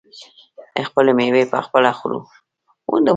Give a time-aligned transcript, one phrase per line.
[0.87, 2.19] خپلې میوې پخپله خورو.